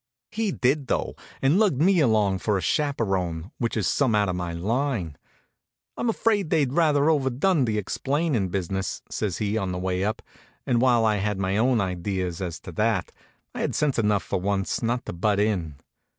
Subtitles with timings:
[0.31, 4.35] He did though, and lugged me along for a chaperone, which is some out of
[4.35, 5.15] my line.
[5.95, 10.23] "I'm afraid they've rather overdone the explaining business," says he on the way up;
[10.65, 13.11] and while I had my own idea as to that,
[13.53, 15.75] I had sense enough, for once, not to butt in.